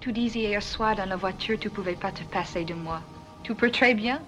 tu 0.00 0.12
disais 0.12 0.40
hier 0.40 0.62
soir 0.62 0.94
dans 0.96 1.08
la 1.08 1.16
voiture 1.16 1.58
tu 1.58 1.68
pouvais 1.70 1.96
pas 1.96 2.12
te 2.12 2.22
passer 2.24 2.64
de 2.64 2.74
moi. 2.74 3.02
Tu 3.42 3.54
peux 3.54 3.70
très 3.70 3.94
bien. 3.94 4.22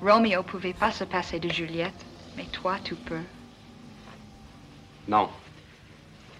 Romeo 0.00 0.42
pouvait 0.42 0.72
pas 0.72 0.90
se 0.90 1.04
passer 1.04 1.38
de 1.38 1.48
Juliette, 1.48 2.06
mais 2.36 2.46
toi 2.46 2.78
tu 2.82 2.94
peux. 2.94 3.22
Non. 5.08 5.28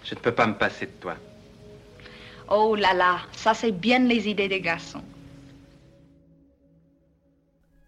Je 0.03 0.15
ne 0.15 0.19
peux 0.19 0.31
pas 0.31 0.47
me 0.47 0.55
passer 0.55 0.85
de 0.85 0.91
toi. 0.99 1.15
Oh 2.49 2.75
là 2.75 2.93
là, 2.93 3.21
ça 3.31 3.53
c'est 3.53 3.71
bien 3.71 3.99
les 3.99 4.27
idées 4.27 4.47
des 4.47 4.61
garçons. 4.61 5.03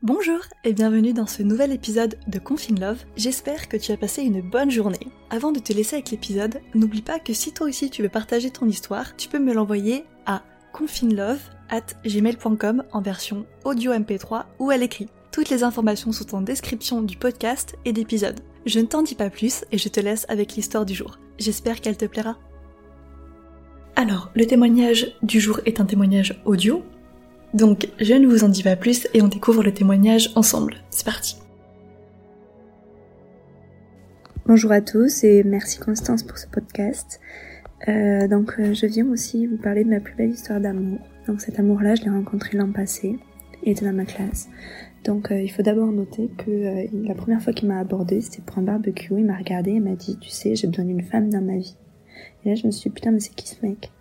Bonjour 0.03 0.39
et 0.65 0.73
bienvenue 0.73 1.13
dans 1.13 1.27
ce 1.27 1.43
nouvel 1.43 1.71
épisode 1.71 2.17
de 2.27 2.37
Confine 2.37 2.77
Love. 2.77 3.05
J'espère 3.15 3.69
que 3.69 3.77
tu 3.77 3.93
as 3.93 3.97
passé 3.97 4.21
une 4.21 4.41
bonne 4.41 4.69
journée. 4.69 5.07
Avant 5.29 5.53
de 5.53 5.59
te 5.59 5.71
laisser 5.71 5.95
avec 5.95 6.11
l'épisode, 6.11 6.59
n'oublie 6.75 7.01
pas 7.01 7.19
que 7.19 7.31
si 7.31 7.53
toi 7.53 7.67
aussi 7.67 7.89
tu 7.89 8.03
veux 8.03 8.09
partager 8.09 8.51
ton 8.51 8.67
histoire, 8.67 9.15
tu 9.15 9.29
peux 9.29 9.39
me 9.39 9.53
l'envoyer 9.53 10.03
à 10.25 10.43
confinelove 10.73 11.39
at 11.69 11.85
gmail.com 12.05 12.83
en 12.91 13.01
version 13.01 13.45
audio 13.63 13.93
MP3 13.93 14.43
ou 14.59 14.71
à 14.71 14.75
l'écrit. 14.75 15.07
Toutes 15.31 15.49
les 15.49 15.63
informations 15.63 16.11
sont 16.11 16.35
en 16.35 16.41
description 16.41 17.01
du 17.01 17.15
podcast 17.15 17.77
et 17.85 17.93
d'épisode. 17.93 18.41
Je 18.65 18.81
ne 18.81 18.87
t'en 18.87 19.03
dis 19.03 19.15
pas 19.15 19.29
plus 19.29 19.63
et 19.71 19.77
je 19.77 19.87
te 19.87 20.01
laisse 20.01 20.25
avec 20.27 20.55
l'histoire 20.55 20.85
du 20.85 20.95
jour. 20.95 21.17
J'espère 21.39 21.79
qu'elle 21.79 21.95
te 21.95 22.03
plaira. 22.03 22.37
Alors, 23.95 24.31
le 24.35 24.45
témoignage 24.47 25.15
du 25.21 25.39
jour 25.39 25.61
est 25.65 25.79
un 25.79 25.85
témoignage 25.85 26.41
audio, 26.43 26.83
donc 27.53 27.89
je 27.99 28.13
ne 28.13 28.27
vous 28.27 28.43
en 28.43 28.49
dis 28.49 28.63
pas 28.63 28.75
plus 28.75 29.07
et 29.13 29.21
on 29.21 29.27
découvre 29.27 29.63
le 29.63 29.73
témoignage 29.73 30.31
ensemble. 30.35 30.75
C'est 30.89 31.05
parti. 31.05 31.37
Bonjour 34.45 34.71
à 34.71 34.81
tous 34.81 35.23
et 35.23 35.43
merci 35.43 35.79
Constance 35.79 36.23
pour 36.23 36.37
ce 36.37 36.47
podcast. 36.47 37.21
Euh, 37.87 38.27
donc 38.27 38.55
euh, 38.59 38.73
je 38.73 38.85
viens 38.85 39.07
aussi 39.07 39.47
vous 39.47 39.57
parler 39.57 39.83
de 39.83 39.89
ma 39.89 39.99
plus 39.99 40.15
belle 40.15 40.31
histoire 40.31 40.59
d'amour. 40.59 40.99
Donc 41.27 41.41
cet 41.41 41.59
amour-là, 41.59 41.95
je 41.95 42.03
l'ai 42.03 42.09
rencontré 42.09 42.57
l'an 42.57 42.71
passé, 42.71 43.17
il 43.63 43.71
était 43.71 43.85
dans 43.85 43.93
ma 43.93 44.05
classe. 44.05 44.49
Donc 45.05 45.31
euh, 45.31 45.41
il 45.41 45.49
faut 45.49 45.61
d'abord 45.61 45.91
noter 45.91 46.29
que 46.37 46.87
la 47.07 47.15
première 47.15 47.41
fois 47.41 47.53
qu'il 47.53 47.67
m'a 47.67 47.79
abordé, 47.79 48.21
c'était 48.21 48.41
pour 48.41 48.57
un 48.57 48.63
barbecue, 48.63 49.13
il 49.17 49.25
m'a 49.25 49.37
regardé 49.37 49.71
et 49.71 49.79
m'a 49.79 49.95
dit, 49.95 50.17
tu 50.19 50.29
sais, 50.29 50.55
j'ai 50.55 50.67
besoin 50.67 50.85
d'une 50.85 51.03
femme 51.03 51.29
dans 51.29 51.41
ma 51.41 51.57
vie. 51.57 51.77
Et 52.43 52.49
là 52.49 52.55
je 52.55 52.65
me 52.65 52.71
suis 52.71 52.89
dit, 52.89 52.95
putain 52.95 53.11
mais 53.11 53.19
c'est 53.19 53.35
qui 53.35 53.47
ce 53.47 53.65
mec? 53.65 53.91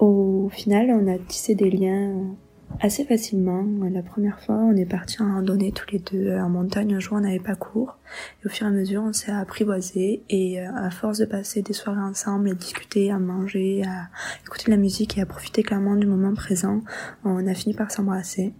Au 0.00 0.48
final, 0.48 0.90
on 0.90 1.06
a 1.12 1.18
tissé 1.18 1.54
des 1.54 1.70
liens 1.70 2.34
assez 2.80 3.04
facilement. 3.04 3.66
La 3.92 4.02
première 4.02 4.40
fois, 4.40 4.54
on 4.54 4.74
est 4.74 4.86
parti 4.86 5.20
en 5.22 5.34
randonnée 5.34 5.72
tous 5.72 5.90
les 5.92 5.98
deux 5.98 6.38
en 6.38 6.48
montagne. 6.48 6.94
Un 6.94 7.00
jour, 7.00 7.18
on 7.18 7.20
n'avait 7.20 7.38
pas 7.38 7.54
cours. 7.54 7.98
Et 8.42 8.46
au 8.46 8.48
fur 8.48 8.66
et 8.66 8.70
à 8.70 8.72
mesure, 8.72 9.02
on 9.02 9.12
s'est 9.12 9.30
apprivoisé. 9.30 10.22
Et 10.30 10.58
euh, 10.58 10.74
à 10.74 10.90
force 10.90 11.18
de 11.18 11.26
passer 11.26 11.60
des 11.60 11.74
soirées 11.74 12.00
ensemble, 12.00 12.48
à 12.48 12.54
discuter, 12.54 13.10
à 13.10 13.18
manger, 13.18 13.82
à 13.84 14.08
écouter 14.46 14.64
de 14.66 14.70
la 14.70 14.78
musique 14.78 15.18
et 15.18 15.20
à 15.20 15.26
profiter 15.26 15.62
clairement 15.62 15.96
du 15.96 16.06
moment 16.06 16.32
présent, 16.32 16.80
on 17.24 17.46
a 17.46 17.52
fini 17.52 17.74
par 17.74 17.90
s'embrasser. 17.90 18.54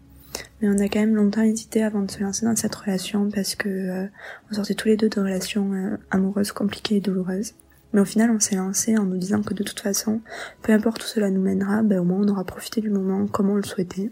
Mais 0.60 0.68
on 0.68 0.78
a 0.78 0.88
quand 0.88 1.00
même 1.00 1.16
longtemps 1.16 1.42
hésité 1.42 1.82
avant 1.82 2.02
de 2.02 2.10
se 2.10 2.22
lancer 2.22 2.44
dans 2.44 2.54
cette 2.54 2.74
relation 2.74 3.30
parce 3.30 3.54
que 3.54 3.68
euh, 3.68 4.06
on 4.50 4.54
sortait 4.54 4.74
tous 4.74 4.88
les 4.88 4.98
deux 4.98 5.08
de 5.08 5.20
relations 5.20 5.72
euh, 5.72 5.96
amoureuses 6.10 6.52
compliquées 6.52 6.96
et 6.96 7.00
douloureuses. 7.00 7.54
Mais 7.92 8.00
au 8.00 8.04
final, 8.04 8.30
on 8.30 8.40
s'est 8.40 8.56
lancé 8.56 8.96
en 8.96 9.04
nous 9.04 9.16
disant 9.16 9.42
que 9.42 9.54
de 9.54 9.62
toute 9.62 9.80
façon, 9.80 10.20
peu 10.62 10.72
importe 10.72 11.02
où 11.02 11.06
cela 11.06 11.30
nous 11.30 11.40
mènera, 11.40 11.82
ben, 11.82 12.00
au 12.00 12.04
moins 12.04 12.20
on 12.20 12.28
aura 12.28 12.44
profité 12.44 12.80
du 12.80 12.90
moment 12.90 13.26
comme 13.26 13.50
on 13.50 13.56
le 13.56 13.62
souhaitait. 13.62 14.10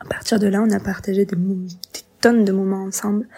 À 0.00 0.04
partir 0.04 0.38
de 0.38 0.46
là, 0.46 0.62
on 0.62 0.70
a 0.70 0.80
partagé 0.80 1.24
des, 1.24 1.36
tonnes 2.20 2.44
de 2.44 2.52
moments 2.52 2.84
ensemble. 2.84 3.28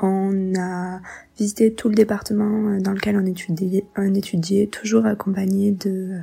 On 0.00 0.54
a 0.58 1.00
visité 1.38 1.72
tout 1.72 1.88
le 1.88 1.94
département 1.94 2.68
euh, 2.68 2.80
dans 2.80 2.92
lequel 2.92 3.16
on 3.16 4.14
étudiait, 4.14 4.66
toujours 4.66 5.06
accompagné 5.06 5.72
de 5.72 5.90
euh, 5.90 6.20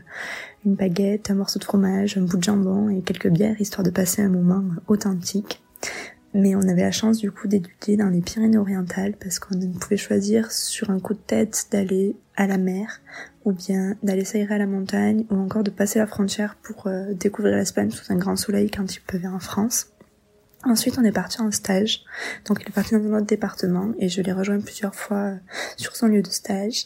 une 0.66 0.76
baguette, 0.76 1.32
un 1.32 1.36
morceau 1.36 1.60
de 1.60 1.64
fromage, 1.64 2.18
un 2.18 2.22
bout 2.22 2.38
de 2.38 2.44
jambon 2.44 2.90
et 2.90 3.02
quelques 3.02 3.30
bières, 3.30 3.60
histoire 3.60 3.84
de 3.84 3.92
passer 3.92 4.22
un 4.22 4.30
moment 4.30 4.64
authentique. 4.88 5.62
Mais 6.38 6.54
on 6.54 6.62
avait 6.62 6.84
la 6.84 6.92
chance 6.92 7.18
du 7.18 7.32
coup 7.32 7.48
d'étudier 7.48 7.98
dans 7.98 8.10
les 8.10 8.22
Pyrénées-Orientales 8.22 9.16
parce 9.20 9.40
qu'on 9.40 9.58
pouvait 9.72 9.98
choisir 9.98 10.52
sur 10.52 10.92
un 10.92 11.00
coup 11.00 11.16
de 11.16 11.20
tête 11.20 11.66
d'aller 11.72 12.16
à 12.36 12.46
la 12.46 12.60
mer 12.60 13.02
ou 13.44 13.54
bien 13.54 13.96
d'aller 14.04 14.24
s'aérer 14.24 14.54
à 14.54 14.58
la 14.60 14.68
montagne 14.68 15.26
ou 15.32 15.36
encore 15.36 15.64
de 15.64 15.72
passer 15.72 15.98
la 15.98 16.06
frontière 16.06 16.56
pour 16.62 16.86
euh, 16.86 17.12
découvrir 17.16 17.56
l'Espagne 17.58 17.90
sous 17.90 18.14
un 18.14 18.18
grand 18.18 18.36
soleil 18.36 18.70
quand 18.70 18.96
il 18.96 19.00
pleuvait 19.00 19.28
en 19.28 19.40
France. 19.40 19.88
Ensuite, 20.64 21.00
on 21.00 21.04
est 21.04 21.12
parti 21.12 21.42
en 21.42 21.50
stage. 21.50 22.02
Donc, 22.46 22.60
il 22.62 22.68
est 22.68 22.72
parti 22.72 22.94
dans 22.94 23.02
un 23.02 23.18
autre 23.18 23.26
département 23.26 23.94
et 23.98 24.08
je 24.08 24.22
l'ai 24.22 24.32
rejoint 24.32 24.60
plusieurs 24.60 24.94
fois 24.94 25.18
euh, 25.18 25.36
sur 25.76 25.96
son 25.96 26.06
lieu 26.06 26.22
de 26.22 26.30
stage. 26.30 26.86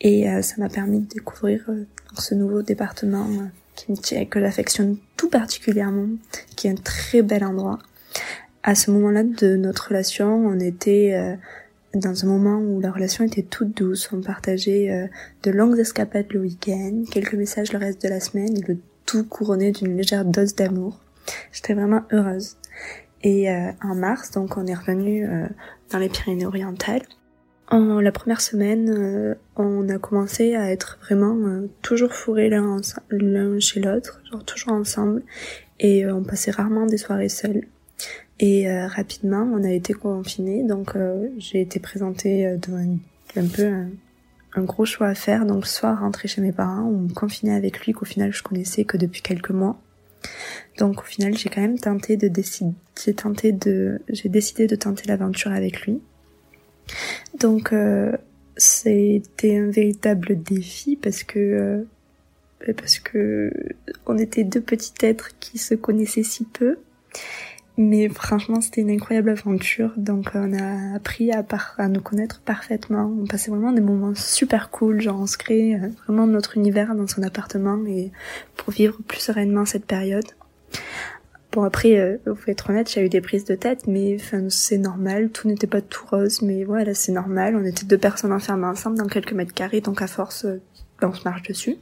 Et 0.00 0.30
euh, 0.30 0.40
ça 0.40 0.54
m'a 0.58 0.68
permis 0.68 1.00
de 1.00 1.06
découvrir 1.06 1.68
ce 2.16 2.36
nouveau 2.36 2.62
département 2.62 3.26
qui 3.74 3.90
me 3.90 3.96
tient, 3.96 4.24
que 4.24 4.38
j'affectionne 4.38 4.98
tout 5.16 5.30
particulièrement, 5.30 6.10
qui 6.54 6.68
est 6.68 6.70
un 6.70 6.76
très 6.76 7.22
bel 7.22 7.42
endroit 7.42 7.80
à 8.64 8.74
ce 8.74 8.90
moment-là 8.90 9.22
de 9.24 9.56
notre 9.56 9.88
relation, 9.88 10.46
on 10.46 10.58
était 10.58 11.12
euh, 11.14 11.36
dans 11.94 12.24
un 12.24 12.26
moment 12.26 12.58
où 12.58 12.80
la 12.80 12.90
relation 12.90 13.22
était 13.22 13.42
toute 13.42 13.76
douce. 13.76 14.08
On 14.10 14.22
partageait 14.22 14.90
euh, 14.90 15.06
de 15.42 15.50
longues 15.50 15.78
escapades 15.78 16.32
le 16.32 16.40
week-end, 16.40 17.04
quelques 17.12 17.34
messages 17.34 17.72
le 17.74 17.78
reste 17.78 18.02
de 18.02 18.08
la 18.08 18.20
semaine 18.20 18.56
et 18.56 18.62
le 18.66 18.78
tout 19.04 19.24
couronné 19.24 19.70
d'une 19.70 19.98
légère 19.98 20.24
dose 20.24 20.54
d'amour. 20.54 20.98
J'étais 21.52 21.74
vraiment 21.74 22.04
heureuse. 22.10 22.56
Et 23.22 23.50
euh, 23.50 23.70
en 23.82 23.94
mars, 23.94 24.30
donc, 24.30 24.56
on 24.56 24.66
est 24.66 24.74
revenu 24.74 25.28
dans 25.90 25.98
les 25.98 26.08
Pyrénées-Orientales. 26.08 27.02
En 27.68 28.00
la 28.00 28.12
première 28.12 28.42
semaine, 28.42 29.36
on 29.56 29.88
a 29.88 29.98
commencé 29.98 30.54
à 30.54 30.70
être 30.70 30.98
vraiment 31.02 31.62
toujours 31.80 32.12
fourrés 32.12 32.50
l'un 32.50 32.80
chez 33.58 33.80
l'autre, 33.80 34.20
genre 34.30 34.44
toujours 34.44 34.72
ensemble, 34.72 35.22
et 35.80 36.06
on 36.06 36.22
passait 36.22 36.50
rarement 36.50 36.84
des 36.84 36.98
soirées 36.98 37.30
seules. 37.30 37.64
Et 38.40 38.68
euh, 38.68 38.88
rapidement, 38.88 39.48
on 39.52 39.62
a 39.62 39.70
été 39.70 39.92
confinés, 39.92 40.64
donc 40.64 40.96
euh, 40.96 41.28
j'ai 41.38 41.60
été 41.60 41.78
présentée 41.78 42.46
euh, 42.46 42.56
devant 42.56 42.98
un, 43.36 43.46
peu 43.46 43.72
un, 44.56 44.62
gros 44.62 44.84
choix 44.84 45.08
à 45.08 45.14
faire. 45.14 45.46
Donc 45.46 45.66
soit 45.66 45.94
rentrer 45.94 46.26
chez 46.26 46.40
mes 46.40 46.52
parents 46.52 46.82
ou 46.82 46.98
me 46.98 47.12
confiner 47.12 47.54
avec 47.54 47.84
lui, 47.84 47.92
qu'au 47.92 48.04
final 48.04 48.32
je 48.32 48.42
connaissais 48.42 48.84
que 48.84 48.96
depuis 48.96 49.22
quelques 49.22 49.50
mois. 49.50 49.80
Donc 50.78 51.00
au 51.00 51.04
final, 51.04 51.36
j'ai 51.36 51.48
quand 51.48 51.60
même 51.60 51.78
tenté 51.78 52.16
de 52.16 52.26
décider, 52.28 52.72
j'ai 53.02 53.14
tenté 53.14 53.52
de, 53.52 54.00
j'ai 54.08 54.28
décidé 54.28 54.66
de 54.66 54.74
tenter 54.74 55.06
l'aventure 55.06 55.52
avec 55.52 55.82
lui. 55.82 56.00
Donc 57.38 57.72
c'était 58.56 59.58
un 59.58 59.70
véritable 59.70 60.42
défi 60.42 60.96
parce 60.96 61.22
que 61.22 61.86
parce 62.78 62.98
que 62.98 63.52
on 64.06 64.16
était 64.16 64.44
deux 64.44 64.62
petits 64.62 64.94
êtres 65.02 65.38
qui 65.38 65.58
se 65.58 65.74
connaissaient 65.74 66.22
si 66.22 66.44
peu 66.44 66.78
mais 67.76 68.08
franchement, 68.08 68.60
c'était 68.60 68.82
une 68.82 68.90
incroyable 68.90 69.30
aventure. 69.30 69.92
Donc, 69.96 70.30
on 70.34 70.52
a 70.52 70.94
appris 70.94 71.32
à, 71.32 71.44
à 71.78 71.88
nous 71.88 72.00
connaître 72.00 72.40
parfaitement. 72.40 73.12
On 73.20 73.26
passait 73.26 73.50
vraiment 73.50 73.72
des 73.72 73.80
moments 73.80 74.14
super 74.14 74.70
cool. 74.70 75.00
Genre, 75.00 75.18
on 75.20 75.26
se 75.26 75.36
crée 75.36 75.74
euh, 75.74 75.88
vraiment 76.04 76.26
notre 76.26 76.56
univers 76.56 76.94
dans 76.94 77.08
son 77.08 77.22
appartement 77.22 77.84
et 77.86 78.12
pour 78.56 78.72
vivre 78.72 78.98
plus 79.06 79.18
sereinement 79.18 79.64
cette 79.64 79.86
période. 79.86 80.26
Bon, 81.50 81.62
après, 81.62 81.98
euh, 81.98 82.18
faut 82.26 82.50
être 82.50 82.70
honnête, 82.70 82.90
j'ai 82.90 83.04
eu 83.04 83.08
des 83.08 83.20
prises 83.20 83.44
de 83.44 83.54
tête, 83.54 83.86
mais 83.86 84.18
c'est 84.48 84.78
normal. 84.78 85.30
Tout 85.30 85.48
n'était 85.48 85.66
pas 85.66 85.80
tout 85.80 86.04
rose, 86.06 86.42
mais 86.42 86.64
voilà, 86.64 86.94
c'est 86.94 87.12
normal. 87.12 87.56
On 87.56 87.64
était 87.64 87.86
deux 87.86 87.98
personnes 87.98 88.32
enfermées 88.32 88.66
ensemble 88.66 88.98
dans 88.98 89.06
quelques 89.06 89.32
mètres 89.32 89.54
carrés, 89.54 89.80
donc 89.80 90.02
à 90.02 90.06
force, 90.06 90.44
euh, 90.44 90.60
on 91.02 91.12
se 91.12 91.24
marche 91.24 91.42
dessus. 91.42 91.76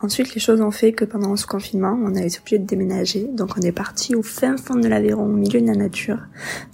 Ensuite, 0.00 0.34
les 0.34 0.40
choses 0.40 0.60
ont 0.60 0.70
fait 0.70 0.92
que 0.92 1.04
pendant 1.04 1.34
ce 1.36 1.46
confinement, 1.46 1.98
on 2.00 2.14
a 2.14 2.22
été 2.22 2.38
obligé 2.38 2.58
de 2.58 2.66
déménager. 2.66 3.26
Donc, 3.32 3.56
on 3.58 3.60
est 3.62 3.72
parti 3.72 4.14
au 4.14 4.22
fin 4.22 4.56
fond 4.56 4.76
de 4.76 4.86
l'Aveyron, 4.86 5.24
au 5.24 5.36
milieu 5.36 5.60
de 5.60 5.66
la 5.66 5.74
nature. 5.74 6.20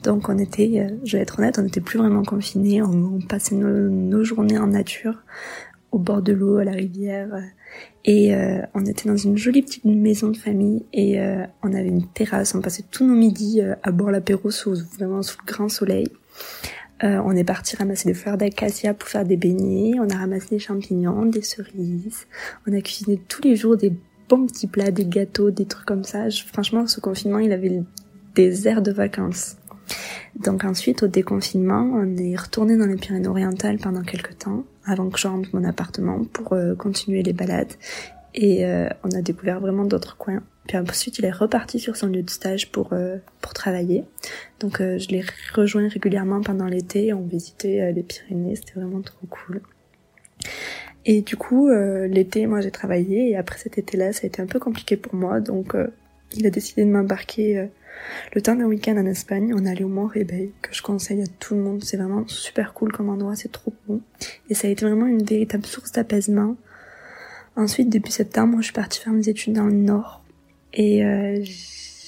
Donc, 0.02 0.28
on 0.28 0.36
était, 0.36 0.70
euh, 0.80 0.94
je 1.04 1.16
vais 1.16 1.22
être 1.22 1.38
honnête, 1.38 1.58
on 1.58 1.62
n'était 1.62 1.80
plus 1.80 1.98
vraiment 1.98 2.22
confinés. 2.22 2.82
On, 2.82 3.20
passait 3.20 3.54
nos, 3.54 4.22
journées 4.24 4.58
en 4.58 4.66
nature, 4.66 5.22
au 5.90 5.98
bord 5.98 6.20
de 6.20 6.34
l'eau, 6.34 6.58
à 6.58 6.64
la 6.64 6.72
rivière. 6.72 7.28
Et 8.04 8.34
euh, 8.34 8.60
on 8.74 8.84
était 8.84 9.08
dans 9.08 9.16
une 9.16 9.38
jolie 9.38 9.62
petite 9.62 9.86
maison 9.86 10.28
de 10.28 10.36
famille 10.36 10.84
et 10.92 11.18
euh, 11.18 11.46
on 11.62 11.72
avait 11.72 11.88
une 11.88 12.06
terrasse. 12.06 12.54
On 12.54 12.60
passait 12.60 12.84
tous 12.90 13.06
nos 13.06 13.14
midis 13.14 13.62
à 13.82 13.90
boire 13.90 14.10
l'apéro 14.10 14.50
sous 14.50 14.74
vraiment 14.98 15.22
sous 15.22 15.38
le 15.46 15.50
grand 15.50 15.70
soleil. 15.70 16.08
Euh, 17.02 17.20
on 17.24 17.32
est 17.32 17.44
parti 17.44 17.76
ramasser 17.76 18.08
des 18.08 18.14
fleurs 18.14 18.38
d'acacia 18.38 18.94
pour 18.94 19.08
faire 19.08 19.24
des 19.24 19.36
beignets. 19.36 19.98
On 19.98 20.08
a 20.08 20.16
ramassé 20.16 20.46
des 20.50 20.58
champignons, 20.58 21.26
des 21.26 21.42
cerises. 21.42 22.26
On 22.66 22.72
a 22.72 22.80
cuisiné 22.80 23.20
tous 23.28 23.42
les 23.42 23.56
jours 23.56 23.76
des 23.76 23.92
bons 24.28 24.46
petits 24.46 24.68
plats, 24.68 24.90
des 24.90 25.06
gâteaux, 25.06 25.50
des 25.50 25.66
trucs 25.66 25.86
comme 25.86 26.04
ça. 26.04 26.30
franchement, 26.30 26.86
ce 26.86 27.00
confinement, 27.00 27.38
il 27.38 27.52
avait 27.52 27.82
des 28.34 28.68
airs 28.68 28.82
de 28.82 28.92
vacances. 28.92 29.56
Donc 30.36 30.64
ensuite, 30.64 31.02
au 31.02 31.08
déconfinement, 31.08 31.82
on 31.94 32.16
est 32.16 32.36
retourné 32.36 32.76
dans 32.76 32.86
les 32.86 32.96
Pyrénées-Orientales 32.96 33.78
pendant 33.78 34.02
quelques 34.02 34.38
temps, 34.38 34.64
avant 34.84 35.10
que 35.10 35.18
je 35.18 35.28
rentre 35.28 35.48
mon 35.52 35.64
appartement 35.64 36.24
pour 36.32 36.54
euh, 36.54 36.74
continuer 36.74 37.22
les 37.22 37.32
balades. 37.32 37.72
Et 38.34 38.66
euh, 38.66 38.88
on 39.04 39.10
a 39.10 39.22
découvert 39.22 39.60
vraiment 39.60 39.84
d'autres 39.84 40.16
coins. 40.16 40.42
Puis 40.66 40.78
ensuite, 40.78 41.18
il 41.18 41.24
est 41.24 41.30
reparti 41.30 41.78
sur 41.78 41.96
son 41.96 42.06
lieu 42.06 42.22
de 42.22 42.30
stage 42.30 42.72
pour 42.72 42.92
euh, 42.92 43.18
pour 43.40 43.52
travailler. 43.52 44.04
Donc 44.60 44.80
euh, 44.80 44.98
je 44.98 45.08
l'ai 45.08 45.24
rejoint 45.54 45.88
régulièrement 45.88 46.40
pendant 46.40 46.66
l'été. 46.66 47.12
On 47.12 47.22
visitait 47.22 47.92
les 47.92 48.02
Pyrénées, 48.02 48.56
c'était 48.56 48.80
vraiment 48.80 49.02
trop 49.02 49.26
cool. 49.28 49.60
Et 51.06 51.20
du 51.20 51.36
coup, 51.36 51.68
euh, 51.68 52.06
l'été, 52.06 52.46
moi 52.46 52.60
j'ai 52.60 52.70
travaillé 52.70 53.30
et 53.30 53.36
après 53.36 53.58
cet 53.58 53.76
été-là, 53.76 54.12
ça 54.12 54.20
a 54.24 54.26
été 54.26 54.40
un 54.40 54.46
peu 54.46 54.58
compliqué 54.58 54.96
pour 54.96 55.14
moi. 55.14 55.40
Donc 55.40 55.74
euh, 55.74 55.88
il 56.32 56.46
a 56.46 56.50
décidé 56.50 56.84
de 56.84 56.90
m'embarquer 56.90 57.58
euh, 57.58 57.66
le 58.34 58.40
temps 58.40 58.54
d'un 58.54 58.64
week-end 58.64 58.96
en 58.96 59.06
Espagne. 59.06 59.52
On 59.54 59.66
est 59.66 59.70
allé 59.70 59.84
au 59.84 59.88
Mont 59.88 60.06
Rebay, 60.06 60.52
que 60.62 60.72
je 60.72 60.82
conseille 60.82 61.22
à 61.22 61.26
tout 61.26 61.54
le 61.54 61.60
monde. 61.60 61.84
C'est 61.84 61.98
vraiment 61.98 62.26
super 62.26 62.72
cool 62.72 62.92
comme 62.92 63.10
endroit, 63.10 63.36
c'est 63.36 63.52
trop 63.52 63.72
bon. 63.86 64.00
Et 64.48 64.54
ça 64.54 64.66
a 64.66 64.70
été 64.70 64.86
vraiment 64.86 65.06
une 65.06 65.22
véritable 65.22 65.66
source 65.66 65.92
d'apaisement. 65.92 66.56
Ensuite, 67.56 67.90
depuis 67.90 68.10
septembre, 68.10 68.56
je 68.58 68.64
suis 68.64 68.72
partie 68.72 68.98
faire 68.98 69.12
mes 69.12 69.28
études 69.28 69.52
dans 69.52 69.66
le 69.66 69.72
Nord. 69.72 70.23
Et 70.74 71.02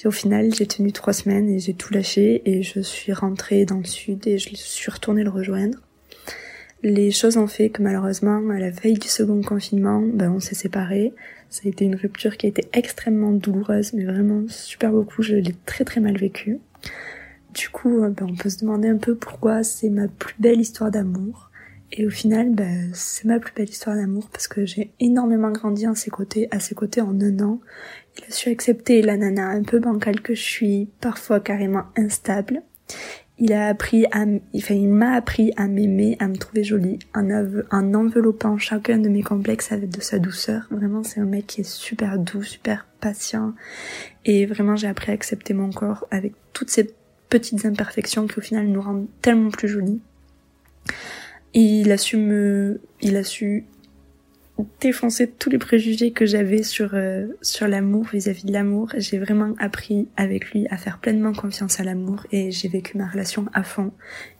au 0.04 0.10
final, 0.10 0.54
j'ai 0.54 0.66
tenu 0.66 0.92
trois 0.92 1.12
semaines 1.12 1.48
et 1.48 1.58
j'ai 1.58 1.74
tout 1.74 1.92
lâché 1.92 2.42
et 2.44 2.62
je 2.62 2.80
suis 2.80 3.12
rentrée 3.12 3.64
dans 3.64 3.78
le 3.78 3.84
Sud 3.84 4.26
et 4.26 4.38
je 4.38 4.54
suis 4.54 4.90
retournée 4.90 5.24
le 5.24 5.30
rejoindre 5.30 5.78
les 6.82 7.10
choses 7.10 7.36
ont 7.36 7.46
fait 7.46 7.70
que 7.70 7.82
malheureusement, 7.82 8.48
à 8.50 8.58
la 8.58 8.70
veille 8.70 8.98
du 8.98 9.08
second 9.08 9.42
confinement, 9.42 10.00
ben, 10.00 10.30
on 10.30 10.40
s'est 10.40 10.54
séparés. 10.54 11.12
Ça 11.50 11.62
a 11.64 11.68
été 11.68 11.84
une 11.84 11.96
rupture 11.96 12.36
qui 12.36 12.46
a 12.46 12.48
été 12.48 12.68
extrêmement 12.72 13.32
douloureuse, 13.32 13.92
mais 13.92 14.04
vraiment 14.04 14.44
super 14.48 14.92
beaucoup. 14.92 15.22
Je 15.22 15.36
l'ai 15.36 15.54
très 15.64 15.84
très 15.84 16.00
mal 16.00 16.16
vécue. 16.16 16.58
Du 17.54 17.70
coup, 17.70 18.02
euh, 18.02 18.10
ben, 18.10 18.26
on 18.30 18.36
peut 18.36 18.50
se 18.50 18.60
demander 18.60 18.88
un 18.88 18.98
peu 18.98 19.14
pourquoi 19.14 19.62
c'est 19.62 19.88
ma 19.88 20.08
plus 20.08 20.34
belle 20.38 20.60
histoire 20.60 20.90
d'amour. 20.90 21.45
Et 21.92 22.06
au 22.06 22.10
final, 22.10 22.50
ben, 22.54 22.90
c'est 22.94 23.24
ma 23.24 23.38
plus 23.38 23.54
belle 23.54 23.68
histoire 23.68 23.96
d'amour 23.96 24.28
parce 24.30 24.48
que 24.48 24.66
j'ai 24.66 24.92
énormément 25.00 25.50
grandi 25.50 25.86
à 25.86 25.94
ses 25.94 26.10
côtés, 26.10 26.48
à 26.50 26.60
ses 26.60 26.74
côtés 26.74 27.00
en 27.00 27.20
un 27.20 27.40
an. 27.40 27.60
Il 28.18 28.24
a 28.24 28.30
su 28.30 28.48
accepter 28.48 29.02
la 29.02 29.16
nana 29.16 29.48
un 29.48 29.62
peu 29.62 29.78
bancale 29.78 30.20
que 30.20 30.34
je 30.34 30.42
suis, 30.42 30.88
parfois 31.00 31.40
carrément 31.40 31.84
instable 31.96 32.62
il 33.38 33.52
a 33.52 33.68
appris 33.68 34.06
à, 34.12 34.24
enfin, 34.54 34.74
il 34.74 34.88
m'a 34.88 35.12
appris 35.12 35.52
à 35.56 35.66
m'aimer, 35.68 36.16
à 36.20 36.28
me 36.28 36.36
trouver 36.36 36.64
jolie, 36.64 36.98
en, 37.14 37.28
en 37.70 37.94
enveloppant 37.94 38.56
chacun 38.56 38.98
de 38.98 39.08
mes 39.08 39.22
complexes 39.22 39.72
avec 39.72 39.90
de 39.90 40.00
sa 40.00 40.18
douceur. 40.18 40.66
Vraiment, 40.70 41.02
c'est 41.02 41.20
un 41.20 41.26
mec 41.26 41.46
qui 41.46 41.60
est 41.60 41.70
super 41.70 42.18
doux, 42.18 42.42
super 42.42 42.86
patient. 43.00 43.52
Et 44.24 44.46
vraiment, 44.46 44.76
j'ai 44.76 44.88
appris 44.88 45.10
à 45.10 45.14
accepter 45.14 45.52
mon 45.52 45.70
corps 45.70 46.06
avec 46.10 46.32
toutes 46.52 46.70
ces 46.70 46.94
petites 47.28 47.66
imperfections 47.66 48.26
qui 48.26 48.38
au 48.38 48.42
final 48.42 48.68
nous 48.68 48.80
rendent 48.80 49.08
tellement 49.20 49.50
plus 49.50 49.68
jolies. 49.68 50.00
Il 51.58 51.90
a 51.90 51.96
su 51.96 52.18
me, 52.18 52.82
il 53.00 53.16
a 53.16 53.24
su 53.24 53.64
défoncer 54.78 55.26
tous 55.26 55.48
les 55.48 55.56
préjugés 55.56 56.10
que 56.10 56.26
j'avais 56.26 56.62
sur 56.62 56.90
euh, 56.92 57.28
sur 57.40 57.66
l'amour 57.66 58.04
vis-à-vis 58.12 58.44
de 58.44 58.52
l'amour. 58.52 58.90
J'ai 58.98 59.16
vraiment 59.16 59.54
appris 59.58 60.06
avec 60.18 60.50
lui 60.50 60.66
à 60.68 60.76
faire 60.76 60.98
pleinement 60.98 61.32
confiance 61.32 61.80
à 61.80 61.82
l'amour 61.82 62.26
et 62.30 62.50
j'ai 62.50 62.68
vécu 62.68 62.98
ma 62.98 63.06
relation 63.06 63.46
à 63.54 63.62
fond 63.62 63.90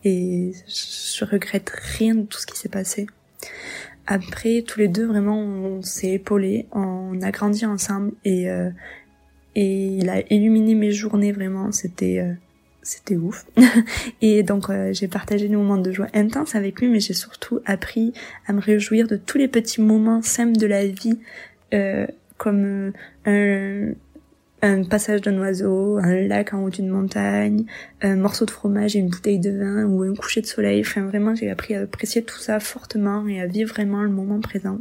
et 0.04 0.52
je 0.66 1.24
regrette 1.24 1.70
rien 1.70 2.16
de 2.16 2.26
tout 2.26 2.38
ce 2.38 2.46
qui 2.46 2.58
s'est 2.58 2.68
passé. 2.68 3.06
Après, 4.06 4.62
tous 4.66 4.78
les 4.78 4.88
deux 4.88 5.06
vraiment 5.06 5.40
on 5.40 5.80
s'est 5.80 6.12
épaulés, 6.12 6.66
on 6.72 7.18
a 7.22 7.30
grandi 7.30 7.64
ensemble 7.64 8.12
et 8.26 8.50
euh, 8.50 8.68
et 9.54 9.86
il 9.86 10.10
a 10.10 10.20
illuminé 10.30 10.74
mes 10.74 10.92
journées 10.92 11.32
vraiment. 11.32 11.72
C'était 11.72 12.18
euh, 12.18 12.34
c'était 12.86 13.16
ouf. 13.16 13.44
et 14.22 14.42
donc 14.42 14.70
euh, 14.70 14.92
j'ai 14.92 15.08
partagé 15.08 15.48
des 15.48 15.56
moments 15.56 15.76
de 15.76 15.90
joie 15.90 16.06
intenses 16.14 16.54
avec 16.54 16.80
lui, 16.80 16.88
mais 16.88 17.00
j'ai 17.00 17.14
surtout 17.14 17.60
appris 17.66 18.12
à 18.46 18.52
me 18.52 18.60
réjouir 18.60 19.08
de 19.08 19.16
tous 19.16 19.38
les 19.38 19.48
petits 19.48 19.80
moments 19.80 20.22
simples 20.22 20.56
de 20.56 20.66
la 20.66 20.86
vie, 20.86 21.18
euh, 21.74 22.06
comme 22.38 22.92
euh, 23.26 23.92
un, 24.62 24.84
passage 24.84 25.20
d'un 25.22 25.36
oiseau, 25.38 25.98
un 25.98 26.14
lac 26.28 26.54
en 26.54 26.62
haut 26.62 26.70
d'une 26.70 26.88
montagne, 26.88 27.64
un 28.02 28.16
morceau 28.16 28.44
de 28.44 28.52
fromage 28.52 28.94
et 28.94 29.00
une 29.00 29.08
bouteille 29.08 29.40
de 29.40 29.50
vin 29.50 29.84
ou 29.84 30.02
un 30.02 30.14
coucher 30.14 30.40
de 30.40 30.46
soleil. 30.46 30.80
Enfin 30.80 31.02
vraiment 31.06 31.34
j'ai 31.34 31.50
appris 31.50 31.74
à 31.74 31.80
apprécier 31.80 32.22
tout 32.22 32.38
ça 32.38 32.60
fortement 32.60 33.26
et 33.26 33.40
à 33.40 33.46
vivre 33.46 33.70
vraiment 33.70 34.02
le 34.02 34.10
moment 34.10 34.40
présent. 34.40 34.78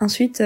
Ensuite, 0.00 0.42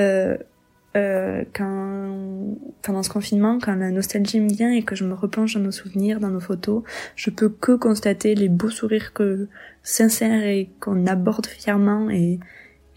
euh, 0.96 1.44
quand 1.55 2.56
pendant 2.82 3.02
ce 3.02 3.11
confinement, 3.11 3.58
quand 3.61 3.75
la 3.75 3.90
nostalgie 3.90 4.40
me 4.40 4.49
vient 4.49 4.73
et 4.73 4.82
que 4.82 4.94
je 4.94 5.05
me 5.05 5.14
replonge 5.14 5.55
dans 5.55 5.61
nos 5.61 5.73
souvenirs, 5.73 6.20
dans 6.20 6.31
nos 6.31 6.40
photos, 6.40 6.82
je 7.14 7.31
peux 7.31 7.49
que 7.49 7.73
constater 7.73 8.35
les 8.35 8.49
beaux 8.49 8.70
sourires 8.70 9.12
que 9.12 9.49
sincères 9.82 10.44
et 10.44 10.70
qu'on 10.81 11.06
aborde 11.06 11.46
fièrement 11.46 12.11
et 12.11 12.40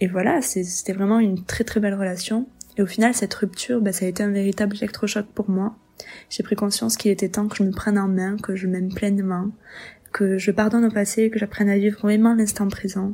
et 0.01 0.07
voilà, 0.07 0.41
c'était 0.41 0.93
vraiment 0.93 1.19
une 1.19 1.45
très 1.45 1.63
très 1.63 1.79
belle 1.79 1.93
relation. 1.93 2.47
Et 2.75 2.81
au 2.81 2.88
final, 2.88 3.13
cette 3.13 3.35
rupture, 3.35 3.81
bah, 3.81 3.91
ça 3.91 4.05
a 4.05 4.07
été 4.07 4.23
un 4.23 4.31
véritable 4.31 4.75
électrochoc 4.75 5.27
pour 5.27 5.47
moi. 5.47 5.75
J'ai 6.27 6.41
pris 6.41 6.55
conscience 6.55 6.97
qu'il 6.97 7.11
était 7.11 7.29
temps 7.29 7.47
que 7.47 7.55
je 7.55 7.61
me 7.61 7.71
prenne 7.71 7.99
en 7.99 8.07
main, 8.07 8.35
que 8.38 8.55
je 8.55 8.65
m'aime 8.65 8.91
pleinement, 8.91 9.51
que 10.11 10.39
je 10.39 10.49
pardonne 10.49 10.85
au 10.85 10.89
passé, 10.89 11.29
que 11.29 11.38
j'apprenne 11.38 11.69
à 11.69 11.77
vivre 11.77 11.99
vraiment 11.99 12.33
l'instant 12.33 12.67
présent, 12.67 13.13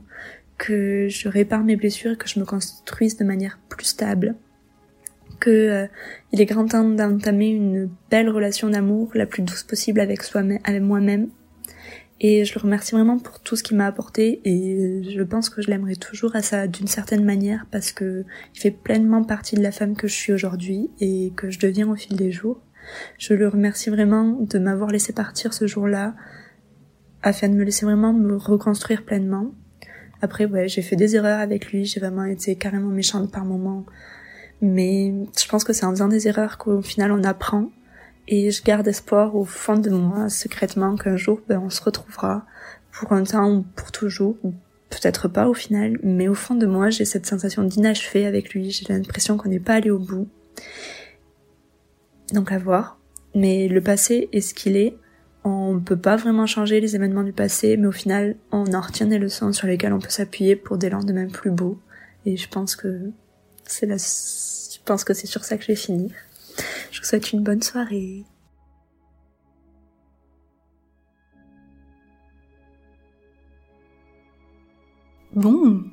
que 0.57 1.09
je 1.09 1.27
répare 1.27 1.65
mes 1.65 1.75
blessures 1.75 2.13
et 2.13 2.17
que 2.17 2.29
je 2.29 2.39
me 2.39 2.45
construise 2.45 3.17
de 3.17 3.25
manière 3.25 3.59
plus 3.67 3.85
stable 3.85 4.35
que 5.39 5.49
euh, 5.49 5.87
il 6.31 6.41
est 6.41 6.45
grand 6.45 6.65
temps 6.65 6.83
d'entamer 6.83 7.49
une 7.49 7.89
belle 8.09 8.29
relation 8.29 8.69
d'amour, 8.69 9.11
la 9.13 9.25
plus 9.25 9.43
douce 9.43 9.63
possible 9.63 9.99
avec 9.99 10.23
soi-même, 10.23 10.59
avec 10.63 10.81
moi-même. 10.81 11.29
Et 12.19 12.45
je 12.45 12.55
le 12.55 12.61
remercie 12.61 12.93
vraiment 12.93 13.19
pour 13.19 13.39
tout 13.39 13.55
ce 13.55 13.61
qu'il 13.61 13.77
m'a 13.77 13.85
apporté 13.85 14.41
et 14.43 15.03
je 15.03 15.21
pense 15.21 15.49
que 15.49 15.61
je 15.61 15.69
l'aimerai 15.69 15.95
toujours 15.95 16.35
à 16.35 16.41
ça 16.41 16.65
d'une 16.65 16.87
certaine 16.87 17.23
manière 17.23 17.67
parce 17.71 17.91
que 17.91 18.25
il 18.55 18.59
fait 18.59 18.71
pleinement 18.71 19.23
partie 19.23 19.55
de 19.55 19.61
la 19.61 19.71
femme 19.71 19.95
que 19.95 20.07
je 20.07 20.15
suis 20.15 20.33
aujourd'hui 20.33 20.89
et 20.99 21.31
que 21.35 21.51
je 21.51 21.59
deviens 21.59 21.87
au 21.87 21.95
fil 21.95 22.17
des 22.17 22.31
jours. 22.31 22.59
Je 23.19 23.35
le 23.35 23.47
remercie 23.47 23.91
vraiment 23.91 24.31
de 24.39 24.57
m'avoir 24.57 24.89
laissé 24.89 25.13
partir 25.13 25.53
ce 25.53 25.67
jour-là 25.67 26.15
afin 27.21 27.49
de 27.49 27.53
me 27.53 27.63
laisser 27.63 27.85
vraiment 27.85 28.13
me 28.13 28.35
reconstruire 28.35 29.03
pleinement. 29.03 29.51
Après, 30.21 30.45
ouais, 30.45 30.67
j'ai 30.67 30.81
fait 30.81 30.95
des 30.95 31.15
erreurs 31.15 31.39
avec 31.39 31.71
lui, 31.71 31.85
j'ai 31.85 31.99
vraiment 31.99 32.23
été 32.23 32.55
carrément 32.55 32.89
méchante 32.89 33.31
par 33.31 33.45
moments 33.45 33.85
mais 34.61 35.13
je 35.37 35.47
pense 35.47 35.63
que 35.63 35.73
c'est 35.73 35.85
en 35.85 35.91
faisant 35.91 36.07
des 36.07 36.27
erreurs 36.27 36.57
qu'au 36.57 36.81
final 36.81 37.11
on 37.11 37.23
apprend. 37.23 37.71
Et 38.29 38.51
je 38.51 38.61
garde 38.61 38.87
espoir 38.87 39.35
au 39.35 39.45
fond 39.45 39.77
de 39.77 39.89
moi, 39.89 40.27
secrètement, 40.27 40.97
qu'un 40.97 41.15
jour, 41.15 41.39
ben, 41.47 41.61
on 41.63 41.69
se 41.69 41.81
retrouvera 41.81 42.45
pour 42.91 43.13
un 43.13 43.23
temps 43.23 43.49
ou 43.49 43.65
pour 43.75 43.91
toujours, 43.91 44.35
ou 44.43 44.53
peut-être 44.89 45.27
pas 45.27 45.47
au 45.47 45.53
final, 45.53 45.97
mais 46.03 46.27
au 46.27 46.33
fond 46.33 46.55
de 46.55 46.65
moi, 46.65 46.89
j'ai 46.89 47.05
cette 47.05 47.25
sensation 47.25 47.63
d'inachevé 47.63 48.25
avec 48.25 48.53
lui, 48.53 48.71
j'ai 48.71 48.85
l'impression 48.91 49.37
qu'on 49.37 49.49
n'est 49.49 49.59
pas 49.59 49.75
allé 49.75 49.91
au 49.91 49.99
bout. 49.99 50.27
Donc 52.33 52.51
à 52.51 52.57
voir. 52.57 52.99
Mais 53.35 53.67
le 53.67 53.81
passé 53.81 54.29
est 54.33 54.41
ce 54.41 54.53
qu'il 54.53 54.75
est. 54.75 54.97
On 55.43 55.79
peut 55.79 55.97
pas 55.97 56.15
vraiment 56.15 56.45
changer 56.45 56.81
les 56.81 56.95
événements 56.95 57.23
du 57.23 57.33
passé, 57.33 57.77
mais 57.77 57.87
au 57.87 57.91
final, 57.91 58.35
on 58.51 58.73
en 58.73 58.81
retient 58.81 59.07
des 59.07 59.19
leçons 59.19 59.53
sur 59.53 59.67
lesquelles 59.67 59.93
on 59.93 59.99
peut 59.99 60.09
s'appuyer 60.09 60.55
pour 60.55 60.77
des 60.77 60.89
lendemains 60.89 61.27
plus 61.27 61.51
beaux. 61.51 61.79
Et 62.25 62.35
je 62.35 62.49
pense 62.49 62.75
que 62.75 63.11
c'est 63.67 63.85
la 63.85 63.97
je 63.97 64.79
pense 64.85 65.03
que 65.03 65.13
c'est 65.13 65.27
sur 65.27 65.43
ça 65.43 65.57
que 65.57 65.63
je 65.63 65.67
vais 65.67 65.75
finir. 65.75 66.11
Je 66.91 66.99
vous 66.99 67.05
souhaite 67.05 67.31
une 67.33 67.43
bonne 67.43 67.61
soirée. 67.61 68.23
Bon. 75.33 75.83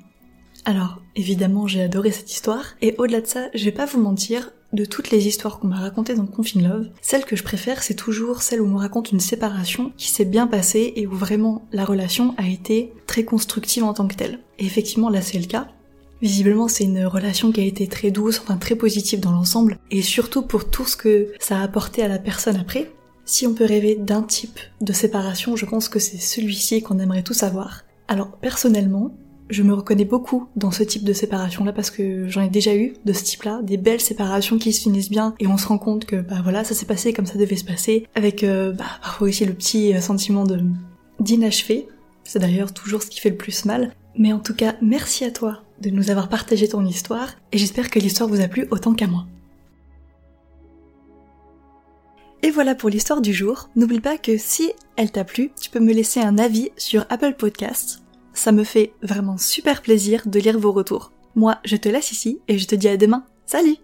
Alors, 0.64 1.02
évidemment, 1.16 1.66
j'ai 1.66 1.82
adoré 1.82 2.12
cette 2.12 2.32
histoire, 2.32 2.76
et 2.80 2.94
au-delà 2.98 3.20
de 3.20 3.26
ça, 3.26 3.48
je 3.52 3.64
vais 3.64 3.72
pas 3.72 3.84
vous 3.84 4.00
mentir, 4.00 4.50
de 4.74 4.84
toutes 4.84 5.10
les 5.10 5.28
histoires 5.28 5.60
qu'on 5.60 5.68
m'a 5.68 5.78
racontées 5.78 6.14
dans 6.14 6.26
Confine 6.26 6.66
Love, 6.66 6.90
celle 7.00 7.24
que 7.24 7.36
je 7.36 7.44
préfère, 7.44 7.82
c'est 7.82 7.94
toujours 7.94 8.42
celle 8.42 8.60
où 8.60 8.66
on 8.66 8.76
raconte 8.76 9.12
une 9.12 9.20
séparation 9.20 9.92
qui 9.96 10.10
s'est 10.10 10.24
bien 10.24 10.46
passée 10.46 10.92
et 10.96 11.06
où 11.06 11.12
vraiment 11.12 11.66
la 11.72 11.84
relation 11.84 12.34
a 12.38 12.48
été 12.48 12.92
très 13.06 13.24
constructive 13.24 13.84
en 13.84 13.94
tant 13.94 14.08
que 14.08 14.16
telle. 14.16 14.40
Et 14.58 14.66
effectivement, 14.66 15.10
là 15.10 15.22
c'est 15.22 15.38
le 15.38 15.46
cas, 15.46 15.68
Visiblement, 16.24 16.68
c'est 16.68 16.84
une 16.84 17.04
relation 17.04 17.52
qui 17.52 17.60
a 17.60 17.64
été 17.64 17.86
très 17.86 18.10
douce, 18.10 18.40
enfin 18.42 18.56
très 18.56 18.76
positive 18.76 19.20
dans 19.20 19.32
l'ensemble, 19.32 19.78
et 19.90 20.00
surtout 20.00 20.40
pour 20.40 20.70
tout 20.70 20.86
ce 20.86 20.96
que 20.96 21.28
ça 21.38 21.58
a 21.58 21.62
apporté 21.62 22.02
à 22.02 22.08
la 22.08 22.18
personne 22.18 22.56
après. 22.56 22.90
Si 23.26 23.46
on 23.46 23.52
peut 23.52 23.66
rêver 23.66 23.94
d'un 23.94 24.22
type 24.22 24.58
de 24.80 24.94
séparation, 24.94 25.54
je 25.54 25.66
pense 25.66 25.90
que 25.90 25.98
c'est 25.98 26.16
celui-ci 26.16 26.80
qu'on 26.80 26.98
aimerait 26.98 27.24
tous 27.24 27.42
avoir. 27.42 27.82
Alors 28.08 28.30
personnellement, 28.38 29.14
je 29.50 29.62
me 29.62 29.74
reconnais 29.74 30.06
beaucoup 30.06 30.48
dans 30.56 30.70
ce 30.70 30.82
type 30.82 31.04
de 31.04 31.12
séparation-là 31.12 31.74
parce 31.74 31.90
que 31.90 32.26
j'en 32.26 32.40
ai 32.40 32.48
déjà 32.48 32.74
eu 32.74 32.94
de 33.04 33.12
ce 33.12 33.22
type-là, 33.22 33.60
des 33.62 33.76
belles 33.76 34.00
séparations 34.00 34.56
qui 34.56 34.72
se 34.72 34.80
finissent 34.80 35.10
bien 35.10 35.34
et 35.40 35.46
on 35.46 35.58
se 35.58 35.68
rend 35.68 35.76
compte 35.76 36.06
que 36.06 36.16
bah 36.16 36.40
voilà, 36.42 36.64
ça 36.64 36.72
s'est 36.74 36.86
passé 36.86 37.12
comme 37.12 37.26
ça 37.26 37.36
devait 37.38 37.56
se 37.56 37.66
passer, 37.66 38.06
avec 38.14 38.44
euh, 38.44 38.72
bah, 38.72 38.84
parfois 39.02 39.28
aussi 39.28 39.44
le 39.44 39.52
petit 39.52 39.94
euh, 39.94 40.00
sentiment 40.00 40.44
de 40.44 40.60
d'inachevé. 41.20 41.86
C'est 42.24 42.38
d'ailleurs 42.38 42.72
toujours 42.72 43.02
ce 43.02 43.08
qui 43.08 43.20
fait 43.20 43.28
le 43.28 43.36
plus 43.36 43.66
mal. 43.66 43.92
Mais 44.16 44.32
en 44.32 44.38
tout 44.38 44.54
cas, 44.54 44.76
merci 44.80 45.24
à 45.24 45.30
toi 45.30 45.63
de 45.80 45.90
nous 45.90 46.10
avoir 46.10 46.28
partagé 46.28 46.68
ton 46.68 46.84
histoire 46.84 47.28
et 47.52 47.58
j'espère 47.58 47.90
que 47.90 47.98
l'histoire 47.98 48.28
vous 48.28 48.40
a 48.40 48.48
plu 48.48 48.66
autant 48.70 48.94
qu'à 48.94 49.06
moi. 49.06 49.26
Et 52.42 52.50
voilà 52.50 52.74
pour 52.74 52.90
l'histoire 52.90 53.22
du 53.22 53.32
jour. 53.32 53.70
N'oublie 53.74 54.00
pas 54.00 54.18
que 54.18 54.36
si 54.36 54.72
elle 54.96 55.10
t'a 55.10 55.24
plu, 55.24 55.50
tu 55.60 55.70
peux 55.70 55.80
me 55.80 55.94
laisser 55.94 56.20
un 56.20 56.36
avis 56.36 56.70
sur 56.76 57.06
Apple 57.08 57.34
Podcasts. 57.34 58.02
Ça 58.34 58.52
me 58.52 58.64
fait 58.64 58.92
vraiment 59.02 59.38
super 59.38 59.80
plaisir 59.80 60.24
de 60.26 60.38
lire 60.38 60.58
vos 60.58 60.72
retours. 60.72 61.10
Moi, 61.36 61.58
je 61.64 61.76
te 61.76 61.88
laisse 61.88 62.12
ici 62.12 62.40
et 62.48 62.58
je 62.58 62.66
te 62.66 62.74
dis 62.74 62.88
à 62.88 62.98
demain. 62.98 63.24
Salut 63.46 63.76